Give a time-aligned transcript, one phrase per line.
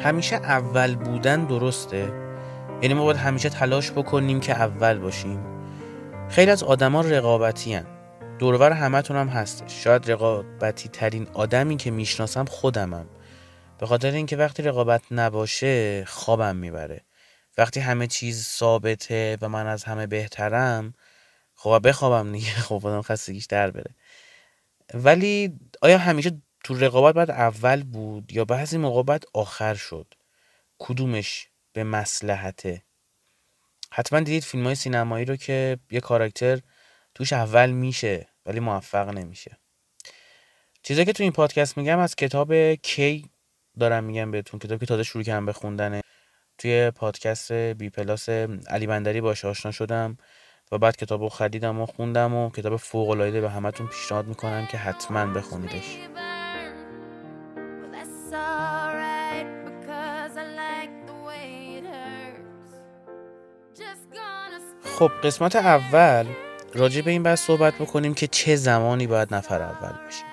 [0.00, 2.12] همیشه اول بودن درسته؟
[2.82, 5.40] یعنی ما باید همیشه تلاش بکنیم که اول باشیم.
[6.28, 7.86] خیلی از آدما رقابتی هن.
[8.38, 9.84] دورور همتون هم هستش.
[9.84, 13.06] شاید رقابتی ترین آدمی که می‌شناسم خودمم.
[13.78, 17.00] به خاطر اینکه وقتی رقابت نباشه خوابم می‌بره.
[17.58, 20.94] وقتی همه چیز ثابته و من از همه بهترم
[21.54, 22.50] خب بخوابم دیگه.
[22.68, 23.94] خب آدم خستگیش در بره.
[24.94, 30.14] ولی آیا همیشه تو رقابت باید اول بود یا بعضی موقع آخر شد؟
[30.78, 32.82] کدومش به مسلحته
[33.92, 36.60] حتما دیدید فیلم های سینمایی رو که یه کاراکتر
[37.14, 39.58] توش اول میشه ولی موفق نمیشه.
[40.82, 43.30] چیزایی که تو این پادکست میگم از کتاب کی
[43.78, 46.00] دارم میگم بهتون کتاب که تازه شروع کردم به خوندنه.
[46.58, 48.28] توی پادکست بی پلاس
[48.68, 50.16] علی بندری باش آشنا شدم
[50.72, 54.66] و بعد کتاب رو خریدم و خوندم و کتاب فوق العاده به همتون پیشنهاد می‌کنم
[54.66, 55.98] که حتما بخونیدش.
[65.00, 66.26] خب قسمت اول
[66.74, 70.26] راجع به این بحث صحبت بکنیم که چه زمانی باید نفر اول باشیم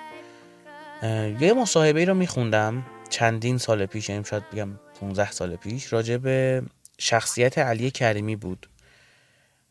[1.40, 4.68] یه مصاحبه ای رو میخوندم چندین سال پیش یعنی شاید بگم
[5.00, 6.62] 15 سال پیش راجع به
[6.98, 8.68] شخصیت علی کریمی بود.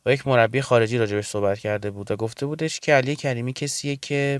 [0.06, 3.95] و یک مربی خارجی راجبش صحبت کرده بود و گفته بودش که علی کریمی کسیه
[3.95, 4.39] که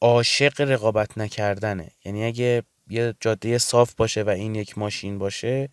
[0.00, 1.90] عاشق رقابت نکردنه.
[2.04, 5.68] یعنی اگه یه جاده صاف باشه و این یک ماشین باشه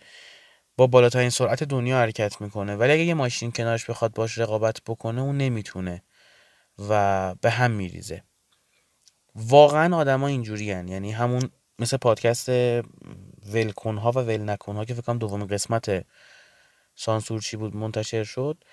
[0.77, 2.75] با بالاترین سرعت دنیا حرکت می‌کنه.
[2.75, 6.03] ولی اگه یه ماشین کنارش بخواد باش رقابت بکنه اون نمی‌تونه
[6.89, 8.23] و به هم میریزه.
[9.35, 10.87] واقعا آدما اینجوری هن.
[10.87, 11.49] یعنی همون
[11.79, 12.49] مثل پادکست
[13.53, 16.05] ولکن ها و ول ها که فکرم دومین قسمت
[16.95, 18.63] سانسور چی بود منتشر شد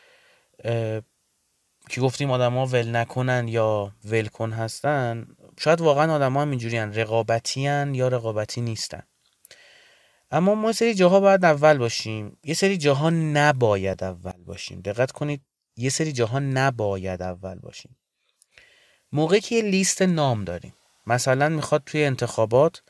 [1.88, 5.26] که گفتیم آدما ول نکنن یا ولکن هستن.
[5.58, 9.02] شاید واقعا آدما هم اینجوری رقابتی هن یا رقابتی نیستن.
[10.30, 12.38] اما ما سری جاها باید اول باشیم.
[12.44, 14.80] یه سری جاها نباید اول باشیم.
[14.80, 15.40] دقت کنید
[15.76, 17.96] یه سری جاها نباید اول باشیم.
[19.12, 20.74] موقعی که یه لیست نام داریم.
[21.06, 22.82] مثلا می‌خواد توی انتخابات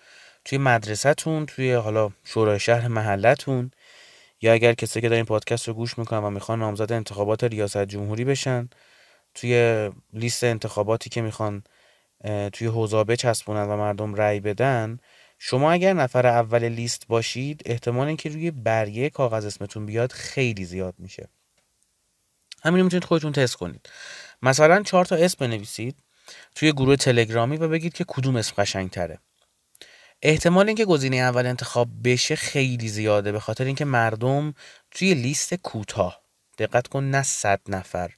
[0.45, 3.71] توی مدرسهتون توی حالا شورای شهر محلتون
[4.43, 7.85] یا اگر کسی که در این پادکست رو گوش می‌کنن و می‌خوان نامزد انتخابات ریاست
[7.85, 8.69] جمهوری بشن
[9.35, 11.63] توی لیست انتخاباتی که می‌خوان
[12.53, 14.99] توی حوزا بچسبونن و مردم رأی بدن
[15.43, 20.95] شما اگر نفر اول لیست باشید احتمال اینکه روی برگه کاغذ اسمتون بیاد خیلی زیاد
[20.99, 21.29] میشه.
[22.63, 23.91] همین می‌تونید خودتون تست کنید.
[24.43, 25.97] مثلا چهار تا اسم بنویسید
[26.55, 29.19] توی گروه تلگرامی و بگید که کدوم اسم قشنگ تره
[30.23, 34.55] احتمال اینکه گزینه اول انتخاب بشه خیلی زیاده به خاطر اینکه مردم
[34.91, 36.23] توی لیست کوتاه.
[36.59, 38.11] دقت کن نه صد نفر.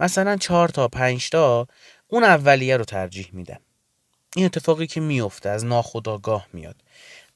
[0.00, 1.68] مثلا چهار تا پنج تا
[2.08, 3.58] اون اولیه رو ترجیح میدن.
[4.36, 6.76] این اتفاقی که میفته از ناخداگاه میاد.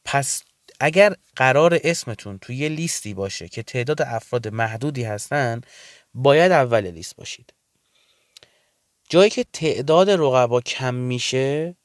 [0.05, 0.43] پس
[0.81, 5.61] اگر قرار اسمتون توی یه لیستی باشه که تعداد افراد محدودی هستن
[6.15, 7.55] باید اول لیست باشید.
[9.09, 11.77] جایی که تعداد رقبا کم میشه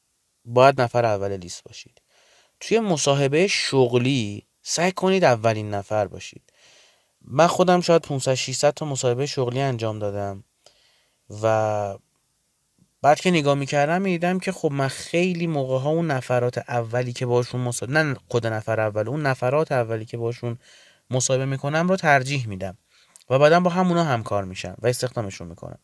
[0.46, 2.02] باید نفر اول لیست باشید.
[2.60, 6.54] توی مصاحبه شغلی سعی کنید اولین نفر باشید.
[7.22, 10.44] من خودم شاید 500 600 تا مصاحبه شغلی انجام دادم
[11.44, 11.98] و
[13.02, 17.26] بعد که نگاه می‌کردم می‌دیدم که خب من خیلی موقع ها اون نفرات اولی که
[17.26, 20.58] باشون مصاحبه نه خود نفر اول اون نفرات اولی که باشون
[21.10, 22.78] مصاحبه می‌کنم رو ترجیح میدم.
[23.30, 25.80] و بعدا با همونا همکار میشم و استخدامشون می‌کنم.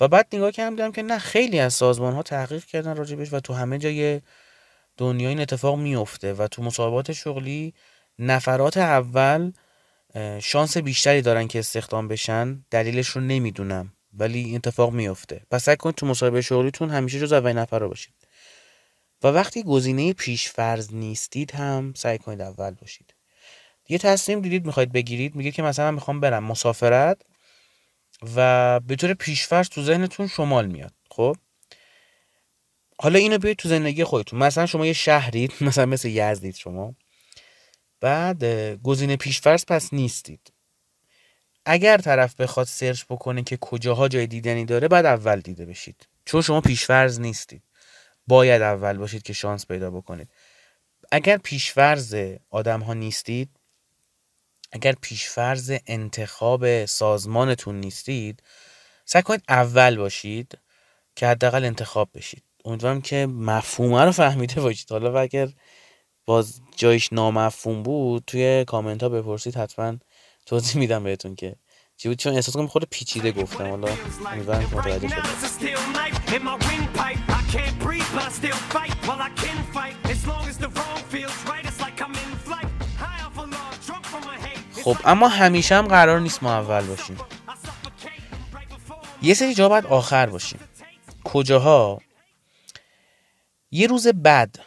[0.00, 3.40] و بعد نگاه کردم دیدم که نه خیلی از سازمان ها تحقیق کردن راجبش و
[3.40, 4.20] تو همه جای
[4.96, 7.74] دنیا این اتفاق میفته و تو مصاحبات شغلی
[8.18, 9.52] نفرات اول
[10.40, 12.64] شانس بیشتری دارن که استخدام بشن.
[12.70, 13.92] دلیلش رو نمی‌دونم.
[14.12, 18.14] ولی این اتفاق میفته پس سعی کنید تو مصاحبه شغلیتون همیشه جز اولین نفر باشید.
[19.22, 23.14] و وقتی گزینه پیش فرض نیستید هم سعی کنید اول باشید.
[23.88, 27.22] یه تصمیم دیدید می‌خواید بگیرید میگه که مثلا می‌خوام برم مسافرت
[28.36, 31.36] و به طور پیشفرض تو ذهنتون شمال میاد خب؟
[33.02, 34.38] حالا اینو بیاید تو زندگی خودتون.
[34.38, 36.94] مثلا شما یه شهرید مثلا مثل یزدید شما.
[38.00, 38.44] بعد
[38.82, 40.52] گزینه پیشفرض پس نیستید.
[41.64, 46.08] اگر طرف بخواد سرچ بکنه که کجاها جای دیدنی داره بعد اول دیده بشید.
[46.24, 47.62] چون شما پیشفرض نیستید.
[48.26, 50.30] باید اول باشید که شانس پیدا بکنید.
[51.12, 52.16] اگر پیشفرض
[52.50, 53.50] آدم ها نیستید
[54.72, 58.42] اگر پیشفرض انتخاب سازمانتون نیستید
[59.04, 60.58] سعی کنید اول باشید
[61.16, 62.42] که حداقل انتخاب بشید.
[62.64, 64.90] امیدوارم که مفهومه رو فهمیده باشید.
[64.90, 65.48] حالا و اگر
[66.24, 69.96] باز جایش نامفهوم بود توی کامنت ها بپرسید حتما
[70.46, 71.56] توضیح میدم بهتون که.
[71.96, 73.70] چیو چون احساس کنم خود پیچیده گفتم.
[73.70, 73.88] حالا
[74.32, 75.08] امیدوارم که متوجه
[84.84, 87.16] خب اما همیشه هم قرار نیست ما اول باشیم.
[89.22, 90.60] یه سری جا باید آخر باشیم.
[91.24, 92.00] کجاها؟
[93.70, 94.58] یه روز بعد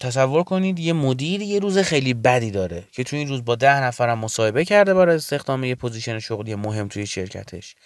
[0.00, 3.82] تصور کنید یه مدیر یه روز خیلی بدی داره که توی این روز با ده
[3.82, 7.76] نفرم مصاحبه کرده برای استخدام یه position شغلی مهم توی شرکتش.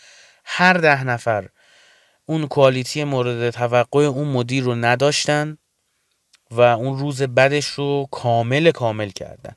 [0.45, 1.49] هر ده نفر
[2.27, 5.59] اون quality مورد توقع اون مدیر رو نداشتن
[6.51, 9.57] و اون روز بدش رو کامل کامل کردن.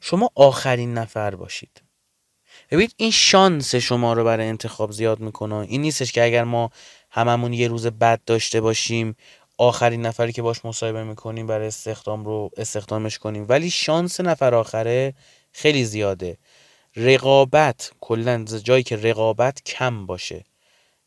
[0.00, 1.82] شما آخرین نفر باشید.
[2.70, 5.54] ببینید این شانس شما رو برای انتخاب زیاد می‌کنه.
[5.54, 6.70] این نیستش که اگر ما
[7.10, 9.16] هممون یه روز بد داشته باشیم
[9.60, 13.46] آخرین نفری که باش مصاحبه می‌کنیم برای استخدام رو استخدامش کنیم.
[13.48, 15.14] ولی شانس نفر آخره
[15.52, 16.38] خیلی زیاده.
[16.96, 20.44] رقابت کلا جایی که رقابت کم باشه.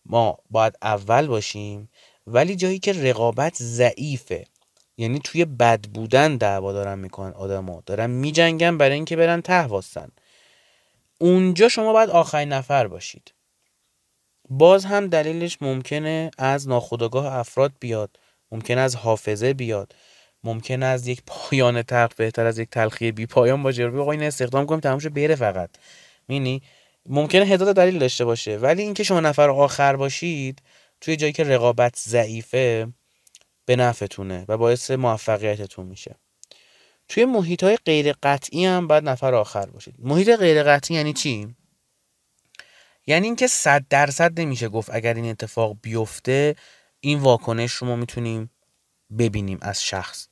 [0.05, 1.89] ما باید اول باشیم
[2.27, 4.45] ولی جایی که رقابت ضعیفه.
[4.97, 7.83] یعنی توی بد بودن دعوا دارن می‌کنن آدما.
[7.85, 10.09] دارن میجنگن برای اینکه برن ته واستن
[11.19, 13.33] اونجا شما باید آخرین نفر باشید.
[14.49, 18.19] باز هم دلیلش ممکنه از ناخودآگاه افراد بیاد.
[18.53, 19.95] ممکن از حافظه بیاد.
[20.43, 24.65] ممکن از یک پایان تلخ بهتر از یک تلخی بی پایان باشه رو این استخدام
[24.65, 25.69] کنیم تمامش بره فقط.
[26.27, 26.61] مینی؟
[27.05, 28.57] ممکنه هزار دلیل داشته باشه.
[28.57, 30.61] ولی اینکه شما نفر آخر باشید
[31.01, 32.87] توی جایی که رقابت ضعیفه
[33.65, 36.15] به نفعتونه و باعث موفقیتتون میشه.
[37.07, 39.95] توی محیط های غیر قطعی هم باید نفر آخر باشید.
[39.99, 41.55] محیط غیر قطعی یعنی چی؟
[43.07, 46.55] یعنی اینکه صد درصد نمیشه گفت اگر این اتفاق بیفته
[47.05, 48.49] این واکنش رو ما می‌تونیم
[49.17, 50.27] ببینیم از شخص.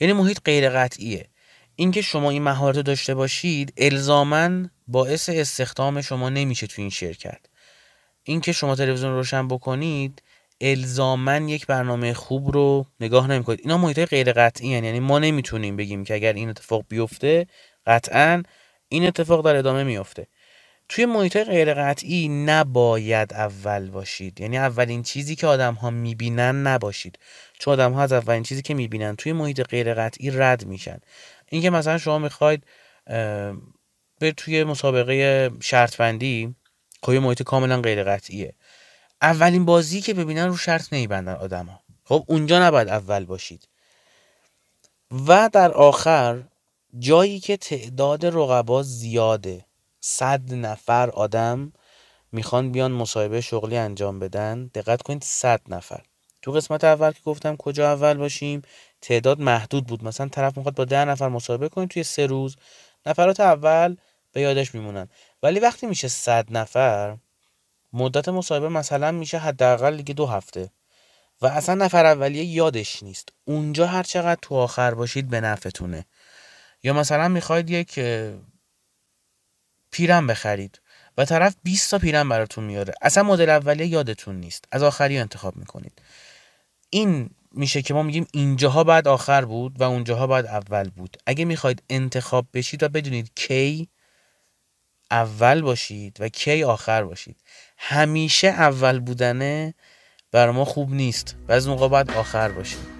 [0.00, 1.28] یعنی محیط غیر قطعیه.
[1.76, 7.40] اینکه شما این مهارت داشته باشید الزاما باعث استخدام شما نمیشه تو این شرکت.
[8.22, 10.22] اینکه شما تلویزیون روشن بکنید
[10.60, 13.60] الزاما یک برنامه خوب رو نگاه نمی‌کنید.
[13.60, 17.46] اینا محیط غیر قطعی یعنی ما نمی‌تونیم بگیم که اگر این اتفاق بیفته
[17.86, 18.42] قطعا
[18.88, 20.26] این اتفاق در ادامه میفته
[20.90, 24.40] توی محیط غیر قطعی نباید اول باشید.
[24.40, 27.18] یعنی اولین چیزی که آدم ها می‌بینن نباشید.
[27.58, 30.98] چون آدم ها از اولین چیزی که می‌بینن توی محیط غیر قطعی رد میشن.
[31.48, 32.64] اینکه مثلا شما می‌خواید
[34.18, 36.54] به توی مسابقه شرط بندی
[37.02, 38.54] خب محیط کاملا غیر قطعیه
[39.22, 43.68] اولین بازی که ببینن رو شرط نمیبندن آدما خب اونجا نباید اول باشید.
[45.28, 46.42] و در آخر
[46.98, 49.64] جایی که تعداد رقبا زیاده.
[50.00, 51.72] صد نفر آدم
[52.32, 54.70] می‌خوان بیان مصاحبه شغلی انجام بدن.
[54.74, 56.02] دقت کنید صد نفر.
[56.42, 58.62] تو قسمت اول که گفتم کجا اول باشیم
[59.00, 60.04] تعداد محدود بود.
[60.04, 62.56] مثلا طرف می‌خواد با ده نفر مصاحبه کنیم توی سه روز
[63.06, 63.96] نفرات اول
[64.32, 65.08] به یادش میمونن.
[65.42, 67.16] ولی وقتی میشه صد نفر
[67.92, 70.70] مدت مصاحبه مثلا میشه حداقل دیگه دو هفته.
[71.42, 73.28] و اصلا نفر اولیه یادش نیست.
[73.44, 76.06] اونجا هر چقدر تو آخر باشید به نفعتونه.
[76.82, 78.00] یا مثلا می‌خواید یک
[79.90, 80.80] پیرن بخرید.
[81.18, 82.94] و طرف 20 تا پیرن براتون میاره.
[83.02, 84.64] اصلا مدل اولیه یادتون نیست.
[84.72, 86.02] از آخری انتخاب می‌کنید.
[86.90, 91.16] این میشه که ما میگیم اینجاها بعد آخر بود و اونجاها بعد اول بود.
[91.26, 93.88] اگه می‌خواید انتخاب بشید و بدونید کی
[95.10, 97.36] اول باشید و کی آخر باشید.
[97.78, 99.74] همیشه اول بودنه
[100.32, 101.36] بر ما خوب نیست.
[101.48, 102.99] و از موقع باید آخر باشید.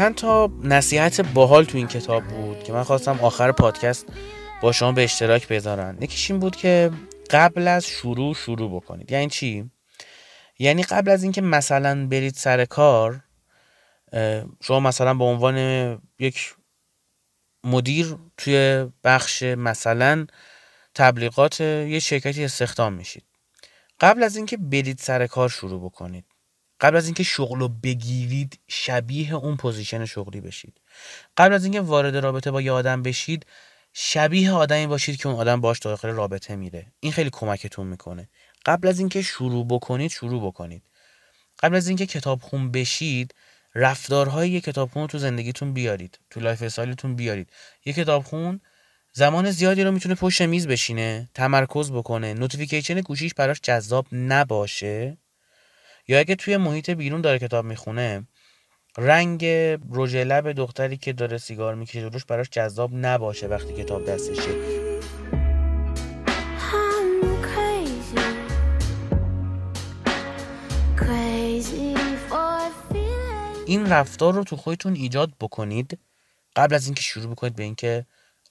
[0.00, 4.06] چند تا نصیحت باحال تو این کتاب بود که من خواستم آخر پادکست
[4.62, 5.98] با شما به اشتراک بذارن.
[6.00, 6.90] یکیش این بود که
[7.30, 9.12] قبل از شروع شروع بکنید.
[9.12, 9.70] یعنی چی؟
[10.58, 13.24] یعنی قبل از اینکه مثلا برید سر کار
[14.62, 15.56] شما مثلا به عنوان
[16.18, 16.54] یک
[17.64, 20.26] مدیر توی بخش مثلا
[20.94, 23.24] تبلیغات یه شرکتی استخدام میشید.
[24.00, 26.24] قبل از اینکه برید سر کار شروع بکنید
[26.80, 30.80] قبل از اینکه شغل رو بگیرید شبیه اون پوزیشن شغلی بشید.
[31.36, 33.46] قبل از اینکه وارد رابطه با یه آدم بشید
[33.92, 36.86] شبیه آدمی باشید که اون آدم باش داخل رابطه میره.
[37.00, 38.28] این خیلی کمکتون می‌کنه.
[38.66, 40.82] قبل از اینکه شروع بکنید شروع بکنید.
[41.62, 43.34] قبل از اینکه کتاب خون بشید
[43.74, 46.18] رفتارهای یه کتابخون رو تو زندگیتون بیارید.
[46.30, 47.50] تو lifestyle تون بیارید.
[47.84, 48.60] یه کتابخون
[49.12, 55.18] زمان زیادی رو می‌تونه پشت میز بشینه تمرکز بکنه notification گوشیش براش جذاب نباشه.
[56.10, 58.26] یا اگه توی محیط بیرون داره کتاب می‌خونه
[58.98, 59.44] رنگ
[59.92, 64.50] رژ لب دختری که داره سیگار می‌کشه روش براش جذاب نباشه وقتی کتاب دستشه
[73.66, 75.98] این رفتار رو تو خودتون ایجاد بکنید
[76.56, 78.06] قبل از اینکه شروع بکنید به اینکه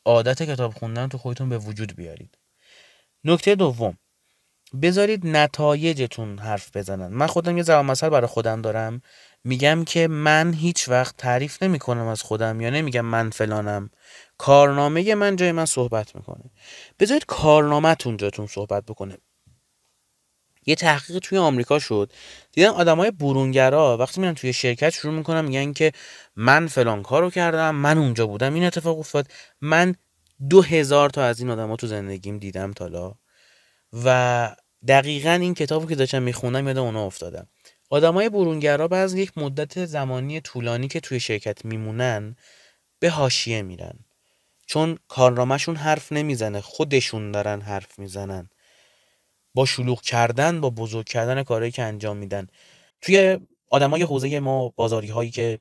[0.06, 2.38] عادت کتاب خوندن تو خودتون به وجود بیارید.
[3.24, 3.98] نکته دوم.
[4.82, 7.08] بذارید نتایجتون حرف بزنن.
[7.08, 9.02] من خودم یه زبان مثل برای خودم دارم.
[9.44, 13.90] میگم که من هیچ وقت تعریف نمی کنم از خودم یا نمیگم من فلانم.
[14.38, 16.44] کارنامه من جای من صحبت می‌کنه.
[17.00, 19.18] بذارید کارنامهتون جاتون صحبت بکنه.
[20.66, 22.12] یه تحقیق توی آمریکا شد.
[22.52, 25.92] دیدن آدمای برونگرا وقتی میرن توی شرکت شروع می‌کنن میگن که
[26.36, 29.28] من فلان کارو کردم من اونجا بودم این اتفاق افتاد.
[29.62, 29.96] من
[30.50, 33.16] دو هزار تا از این آدما تو زندگیم دیدم تالا
[34.06, 34.56] و
[34.88, 37.48] دقیقا این کتابو که داشتم می‌خونم یاد اونا افتادم
[37.90, 42.36] آدمای برونگرا بعض یک مدت زمانی طولانی که توی شرکت میمونن
[43.00, 44.00] به حاشیه میرن.
[44.66, 48.50] چون کارنامهشون حرف نمی‌زنه خودشون دارن حرف می‌زنن.
[49.54, 52.48] با شلوغ کردن با بزرگ کردن کارهایی که انجام میدن.
[53.02, 53.38] توی
[53.70, 55.60] آدمای حوزه ما بازاری هایی که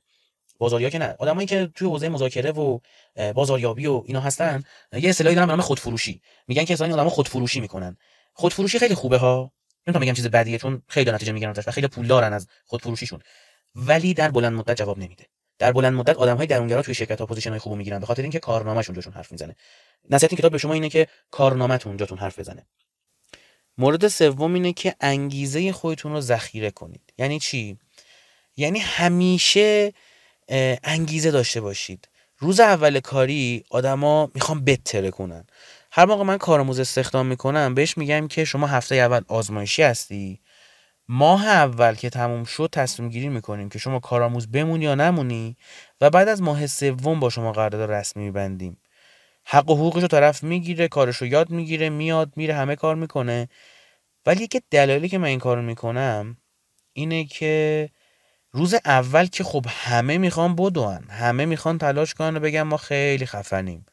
[0.57, 2.79] بازاری ها که نه آدمایی که توی حوزه مذاکره و
[3.35, 6.21] بازاریابی و اینا هستن یه اصطلاحی دارن به نام خودفروشی.
[6.47, 7.97] میگن که اصلا آدما خودفروشی می‌کنن.
[8.39, 9.51] خودفروشی خیلی خوبه ها.
[9.87, 13.19] نمی‌تونم بگم چیز بدیه چون خیلی نتیجه می‌گیرن و خیلی پول دارن از خودفروشیشون.
[13.75, 15.25] ولی در بلند مدت جواب نمیده.
[15.59, 18.21] در بلند مدت آدم های درونگرا توی شرکت ها position های خوب می‌گیرن به خاطر
[18.21, 19.55] اینکه کارنامه‌شون جاشون حرف می‌زنه.
[20.09, 22.65] نصیحت این کتاب به شما اینه که کارنامه‌تون جاتون حرف بزنه.
[23.77, 27.13] مورد سوم اینه که انگیزه خودتون رو ذخیره کنید.
[27.17, 27.77] یعنی چی؟
[28.57, 29.93] یعنی همیشه
[30.83, 32.09] انگیزه داشته باشید.
[32.37, 35.45] روز اول کاری آدما می‌خوان بتره کنن
[35.91, 40.41] هر موقع من کارآموز استخدام می‌کنم بهش میگم که شما هفته اول آزمایشی هستی؟
[41.07, 45.57] ماه اول که تموم شد تصمیم گیری می‌کنیم که شما کارآموز بمونی یا نمونی
[46.01, 48.77] و بعد از ماه سوم با شما قرارداد رسمی میبندیم.
[49.45, 53.49] حق و حقوقش رو طرف می‌گیره کارش رو یاد می‌گیره میاد میره همه کار می‌کنه.
[54.25, 56.37] ولی یکی دلایلی که من این کارو می‌کنم
[56.93, 57.89] اینه که
[58.51, 63.25] روز اول که خب همه می‌خوان بدون همه می‌خوان تلاش کنن و بگن ما خیلی
[63.25, 63.85] خفنیم.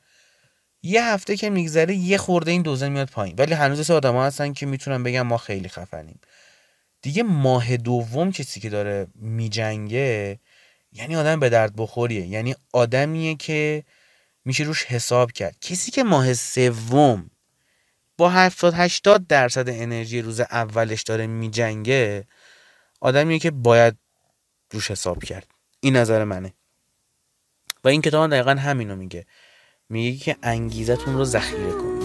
[0.82, 3.34] یه هفته که میگذره یه خورده این دوزه میاد پایین.
[3.38, 6.20] ولی هنوز سه آدم هستن که می‌تونن بگن ما خیلی خفنیم.
[7.02, 10.40] دیگه ماه دوم کسی که داره میجنگه
[10.92, 12.26] یعنی آدم به درد بخوریه.
[12.26, 13.84] یعنی آدمیه که
[14.44, 15.56] میشه روش حساب کرد.
[15.60, 17.30] کسی که ماه سوم
[18.18, 22.26] با 70 80 درصد انرژی روز اولش داره میجنگه
[23.00, 23.96] آدمیه که باید
[24.70, 25.46] روش حساب کرد.
[25.80, 26.54] این نظر منه.
[27.84, 29.26] و این کتاب دقیقا همینو میگه.
[29.90, 31.96] میگه که انگیزتون رو ذخیره کنید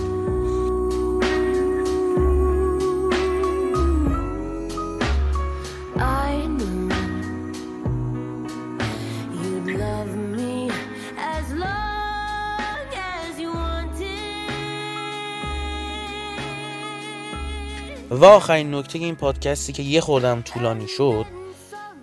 [18.09, 21.25] و آخرین نکته این پادکستی که یه خوردم طولانی شد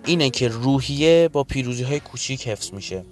[0.05, 3.05] اینه که روحیه با پیروزی های کوچیک حفظ میشه.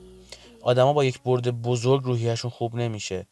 [0.68, 3.28] آدما با یک برد بزرگ روحیهشون خوب نمیشه.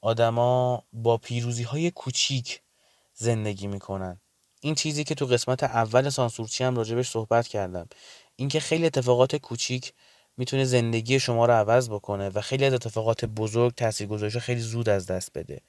[0.00, 2.60] آدما با پیروزی های کوچیک
[3.14, 4.20] زندگی می‌کنن.
[4.60, 7.88] این چیزی که تو قسمت اول سانسورچی هم راجبش صحبت کردم.
[8.36, 9.92] اینکه خیلی اتفاقات کوچیک
[10.36, 15.06] می‌تونه زندگی شما رو عوض بکنه و خیلی از اتفاقات بزرگ تاثیرگذاریش خیلی زود از
[15.06, 15.60] دست بده.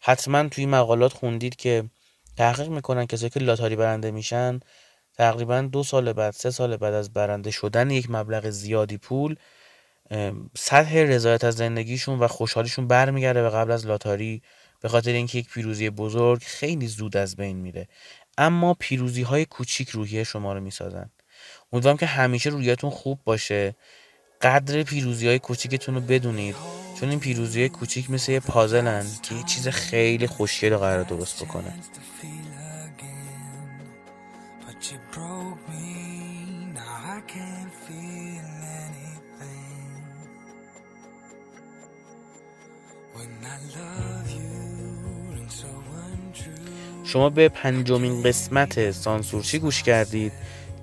[0.00, 1.90] حتما توی مقالات خوندید که
[2.36, 4.60] تحقیق می‌کنن کسایی که لاتاری برنده میشن
[5.14, 9.36] تقریبا دو سال بعد سه سال بعد از برنده شدن یک مبلغ زیادی پول
[10.56, 14.42] سطح رضایت از زندگیشون و خوشحالیشون برمیگرده به قبل از لاتاری
[14.80, 17.88] به خاطر اینکه یک پیروزی بزرگ خیلی زود از بین میره.
[18.38, 21.10] اما پیروزی های کوچیک روحیه شما رو می‌سازن.
[21.72, 23.76] امیدوارم که همیشه رویتون خوب باشه.
[24.42, 26.56] قدر پیروزی های کوچیکتون رو بدونید
[27.00, 31.02] چون این پیروزی های کوچیک مثل یه پازلن که یه چیز خیلی خوشگل رو قرار
[31.02, 31.74] درست بکنه.
[47.04, 50.32] شما به پنجمین قسمت سانسورچی گوش کردید.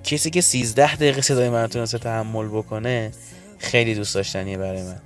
[0.04, 3.12] کسی که 13 دقیقه صدای من تونسته تحمل بکنه
[3.58, 5.00] خیلی دوست داشتنیه برای من.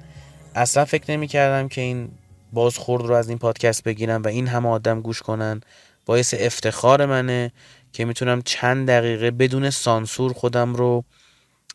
[0.54, 2.10] اصلا فکر نمی کردم که این
[2.52, 5.60] بازخورد رو از این پادکست بگیرم و این همه آدم گوش کنن.
[6.06, 7.52] باعث افتخار منه
[7.92, 11.04] که می‌تونم چند دقیقه بدون سانسور خودم رو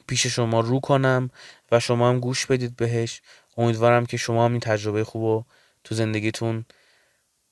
[0.08, 1.30] پیش شما رو کنم
[1.72, 3.22] و شما هم گوش بدید بهش.
[3.58, 5.44] امیدوارم که شما هم این تجربه خوب و
[5.84, 6.66] تو زندگیتون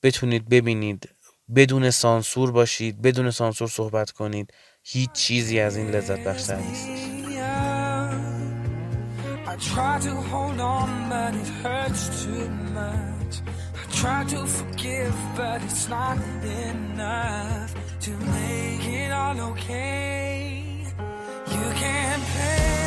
[0.03, 1.09] بتونید ببینید
[1.55, 4.53] بدون سانسور باشید بدون سانسور صحبت کنید
[4.83, 6.87] هیچ چیزی از این لذت بخشتر نیست
[9.53, 12.47] I try to hold on, but it hurts too
[12.79, 13.33] much.
[13.81, 16.17] I try to forgive, but it's not
[16.69, 17.69] enough
[18.05, 20.85] to make it all okay.
[21.55, 22.80] You can't pay.